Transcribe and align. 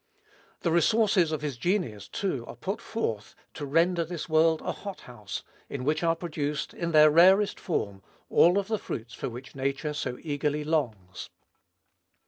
The 0.61 0.71
resources 0.71 1.31
of 1.31 1.43
his 1.43 1.57
genius, 1.57 2.07
too, 2.07 2.43
are 2.47 2.55
put 2.55 2.81
forth 2.81 3.35
to 3.53 3.67
render 3.67 4.03
this 4.03 4.27
world 4.27 4.59
a 4.61 4.71
hot 4.71 5.01
house, 5.01 5.43
in 5.69 5.83
which 5.83 6.01
are 6.01 6.15
produced, 6.15 6.73
in 6.73 6.91
their 6.91 7.11
rarest 7.11 7.59
form, 7.59 8.01
all 8.27 8.53
the 8.63 8.79
fruits 8.79 9.13
for 9.13 9.29
which 9.29 9.53
nature 9.53 9.93
so 9.93 10.17
eagerly 10.23 10.63
longs. 10.63 11.29